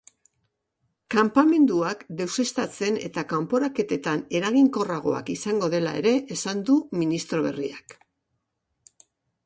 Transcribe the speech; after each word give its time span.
Kanpamenduak 1.15 2.01
deuseztatzen 2.21 2.97
eta 3.09 3.25
kanporaketetan 3.35 4.25
eraginkorragoak 4.41 5.33
izango 5.37 5.73
dela 5.77 5.95
ere 6.05 6.17
esan 6.39 6.67
du 6.71 6.83
ministro 7.05 7.47
berriak. 7.49 7.99